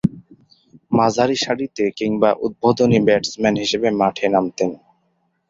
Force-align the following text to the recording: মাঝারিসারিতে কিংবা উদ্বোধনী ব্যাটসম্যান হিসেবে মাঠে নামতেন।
মাঝারিসারিতে 0.91 1.83
কিংবা 1.99 2.29
উদ্বোধনী 2.45 2.99
ব্যাটসম্যান 3.07 3.55
হিসেবে 3.63 3.87
মাঠে 3.99 4.25
নামতেন। 4.29 4.69